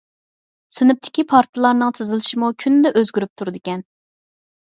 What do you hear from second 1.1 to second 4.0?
پارتىلارنىڭ تىزىلىشىمۇ كۈندە ئۆزگىرىپ تۇرىدىكەن.